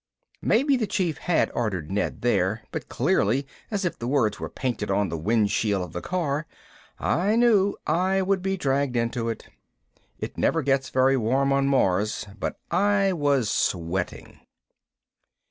[0.41, 4.89] Maybe the Chief had ordered Ned there, but clearly as if the words were painted
[4.89, 6.47] on the windshield of the car,
[6.97, 9.47] I knew I would be dragged into it.
[10.17, 14.39] It never gets very warm on Mars, but I was sweating.